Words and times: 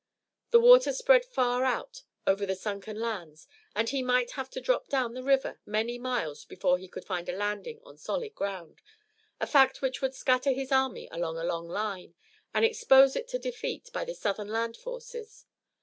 The 0.49 0.59
water 0.59 0.93
spread 0.93 1.23
far 1.23 1.63
out 1.63 2.01
over 2.25 2.43
the 2.47 2.55
sunken 2.55 2.99
lands 2.99 3.47
and 3.75 3.87
he 3.87 4.01
might 4.01 4.31
have 4.31 4.49
to 4.49 4.59
drop 4.59 4.87
down 4.87 5.13
the 5.13 5.21
river 5.21 5.59
many 5.63 5.99
miles 5.99 6.43
before 6.43 6.79
he 6.79 6.87
could 6.87 7.05
find 7.05 7.29
a 7.29 7.37
landing 7.37 7.79
on 7.85 7.99
solid 7.99 8.33
ground, 8.33 8.81
a 9.39 9.45
fact 9.45 9.83
which 9.83 10.01
would 10.01 10.15
scatter 10.15 10.53
his 10.53 10.71
army 10.71 11.07
along 11.11 11.37
a 11.37 11.43
long 11.43 11.67
line, 11.67 12.15
and 12.51 12.65
expose 12.65 13.15
it 13.15 13.27
to 13.27 13.37
defeat 13.37 13.91
by 13.93 14.03
the 14.03 14.15
Southern 14.15 14.47
land 14.47 14.75
forces. 14.75 15.45